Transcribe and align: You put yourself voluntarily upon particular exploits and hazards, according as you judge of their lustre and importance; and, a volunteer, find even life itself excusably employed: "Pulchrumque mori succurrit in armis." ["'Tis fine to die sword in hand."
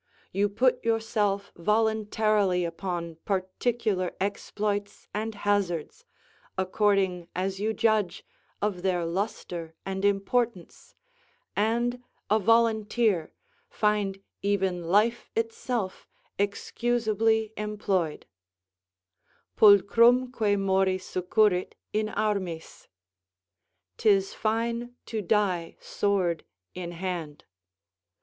You 0.31 0.49
put 0.49 0.83
yourself 0.83 1.51
voluntarily 1.55 2.65
upon 2.65 3.17
particular 3.17 4.15
exploits 4.19 5.07
and 5.13 5.35
hazards, 5.35 6.05
according 6.57 7.27
as 7.35 7.59
you 7.59 7.71
judge 7.73 8.25
of 8.63 8.81
their 8.81 9.05
lustre 9.05 9.75
and 9.85 10.03
importance; 10.03 10.95
and, 11.55 12.01
a 12.31 12.39
volunteer, 12.39 13.31
find 13.69 14.19
even 14.41 14.85
life 14.85 15.29
itself 15.35 16.07
excusably 16.39 17.53
employed: 17.55 18.25
"Pulchrumque 19.55 20.57
mori 20.57 20.97
succurrit 20.97 21.73
in 21.93 22.09
armis." 22.09 22.87
["'Tis 23.97 24.33
fine 24.33 24.95
to 25.05 25.21
die 25.21 25.77
sword 25.79 26.43
in 26.73 26.89
hand." 26.91 27.45